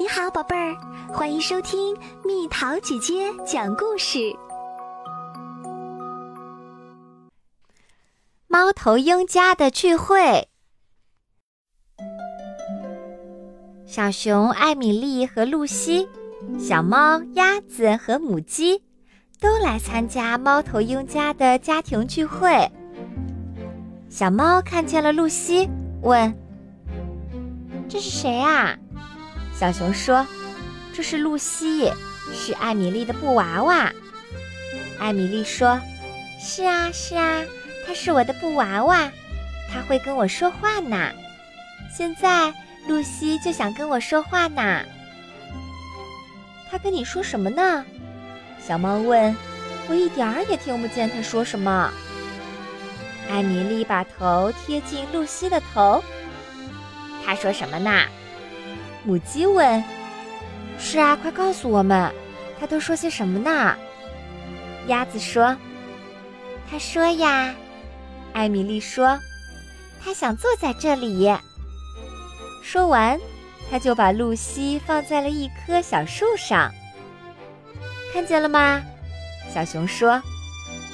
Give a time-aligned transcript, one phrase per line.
[0.00, 0.76] 你好，宝贝儿，
[1.12, 4.32] 欢迎收听蜜桃姐姐讲故事。
[8.46, 10.46] 猫头鹰家的聚会，
[13.86, 16.08] 小熊艾米丽和露西，
[16.60, 18.80] 小猫鸭子和母鸡，
[19.40, 22.70] 都来参加猫头鹰家的家庭聚会。
[24.08, 25.68] 小猫看见了露西，
[26.02, 26.32] 问
[27.90, 28.78] ：“这是谁啊？”
[29.58, 30.24] 小熊说
[30.94, 31.92] ：“这是露西，
[32.32, 33.92] 是艾米丽的布娃娃。”
[35.00, 35.80] 艾米丽说
[36.38, 37.42] ：“是啊，是啊，
[37.84, 39.10] 她是我的布娃娃，
[39.68, 41.10] 她会跟我说话呢。
[41.92, 42.54] 现在
[42.86, 44.84] 露西就想跟我说话呢。
[46.70, 47.84] 她跟你说什么呢？”
[48.64, 49.34] 小猫问。
[49.90, 51.90] “我一点儿也听不见她说什么。”
[53.28, 56.00] 艾米丽把头贴近露西的头。
[57.26, 58.02] “她说什么呢？”
[59.08, 59.82] 母鸡问
[60.78, 62.12] ：“是啊，快告诉我们，
[62.60, 63.74] 他都说些什么呢？”
[64.86, 65.56] 鸭子说
[66.70, 67.54] ：“他说呀。”
[68.34, 69.18] 艾米丽说
[69.98, 71.34] ：“他想坐在这里。”
[72.62, 73.18] 说完，
[73.70, 76.70] 他就把露西放在了一棵小树上。
[78.12, 78.82] 看见了吗？
[79.50, 80.22] 小熊说：“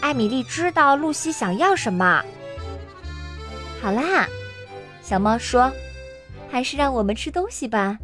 [0.00, 2.22] 艾米丽知道露西想要什么。”
[3.82, 4.28] 好啦，
[5.02, 5.72] 小猫说
[6.48, 7.98] ：“还是让我们吃东西吧。”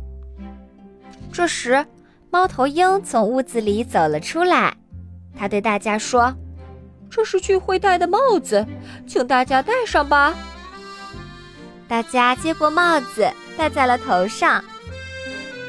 [1.41, 1.87] 这时，
[2.31, 4.77] 猫头鹰从屋子里走了出来，
[5.35, 6.37] 他对大家说
[7.11, 8.67] ：“这是聚会戴的帽子，
[9.07, 10.35] 请大家戴上吧。”
[11.89, 14.63] 大家接过帽子戴在了头上，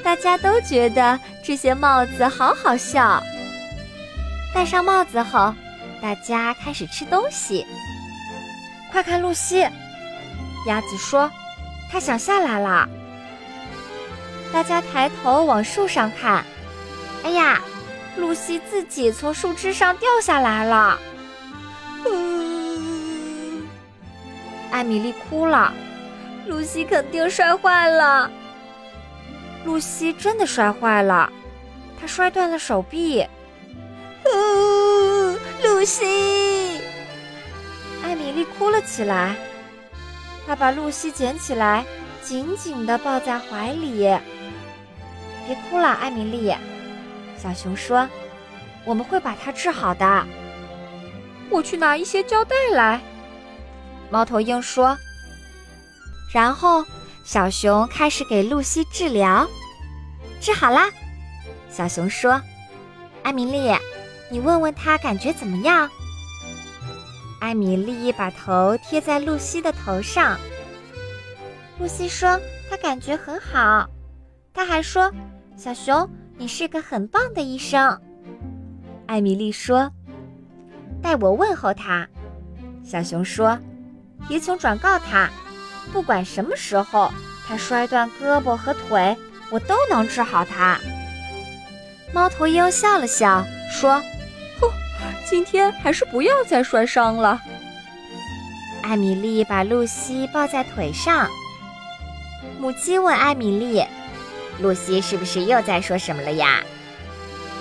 [0.03, 3.23] 大家都觉得这些帽子好好笑。
[4.53, 5.55] 戴上帽子后，
[6.01, 7.65] 大家开始吃东西。
[8.91, 9.65] 快看，露西！
[10.67, 11.31] 鸭子说
[11.89, 12.89] ：“它想下来了。”
[14.53, 16.45] 大家抬头往树上看，
[17.23, 17.61] 哎呀，
[18.17, 20.99] 露西自己从树枝上掉下来了。
[24.71, 25.73] 艾米丽哭了，
[26.47, 28.29] 露西肯定摔坏了。
[29.63, 31.31] 露西真的摔坏了，
[31.99, 33.25] 她摔断了手臂。
[35.63, 36.81] 露西，
[38.03, 39.35] 艾米丽哭了起来，
[40.45, 41.85] 她把露西捡起来，
[42.21, 44.09] 紧紧地抱在怀里。
[45.51, 46.55] 别哭了，艾米丽。
[47.37, 48.07] 小熊说
[48.87, 50.25] ：“我们会把它治好的。”
[51.51, 53.01] 我去拿一些胶带来。
[54.09, 54.97] 猫头鹰说。
[56.33, 56.85] 然后
[57.25, 59.45] 小熊开始给露西治疗。
[60.39, 60.89] 治好啦，
[61.69, 62.41] 小熊说
[63.21, 63.75] ：“艾米丽，
[64.29, 65.89] 你问问他感觉怎么样？”
[67.41, 70.39] 艾米丽把头贴在露西的头上。
[71.77, 72.39] 露西说
[72.71, 73.89] ：“她感觉很好。”
[74.55, 75.11] 她还说。
[75.55, 77.99] 小熊，你是个很棒的医生，
[79.05, 79.91] 艾米丽说
[81.03, 82.07] ：“代我问候他。”
[82.83, 83.59] 小熊说
[84.27, 85.29] ：“也请转告他，
[85.93, 87.11] 不管什么时候
[87.47, 89.15] 他摔断胳膊和腿，
[89.51, 90.79] 我都能治好他。”
[92.11, 94.01] 猫头鹰笑了笑说
[94.59, 94.67] ：“哼，
[95.29, 97.39] 今天还是不要再摔伤了。”
[98.81, 101.29] 艾米丽把露西抱在腿上。
[102.59, 103.85] 母鸡问艾米丽。
[104.61, 106.63] 露西是不是又在说什么了呀？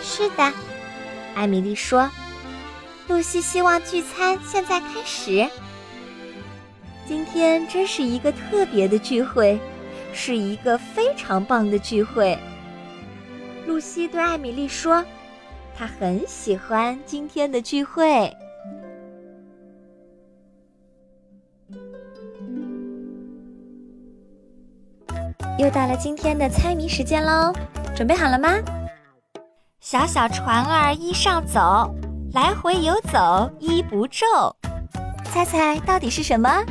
[0.03, 0.53] 是的，
[1.35, 2.11] 艾米丽说
[3.09, 5.49] ：“露西希望聚餐现在开始。
[7.07, 9.59] 今天真是一个特别的聚会，
[10.13, 12.39] 是一个非常棒的聚会。”
[13.67, 15.05] 露西对艾米丽说
[15.77, 18.35] ：“她很喜欢今天的聚会。”
[25.61, 27.53] 又到了今天的猜谜时间喽，
[27.95, 28.49] 准备好了吗？
[29.79, 31.95] 小小船儿一上走，
[32.33, 34.25] 来回游走一不皱，
[35.25, 36.65] 猜猜到底是什么？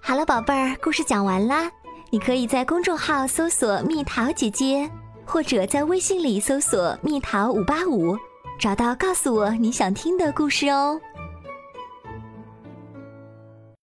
[0.00, 1.68] 好了，宝贝儿，故事讲完啦。
[2.10, 4.88] 你可以在公众号搜索“蜜桃姐姐”，
[5.26, 8.16] 或者在微信里搜索“蜜桃五八五”，
[8.60, 11.00] 找到告诉我你想听的故事哦。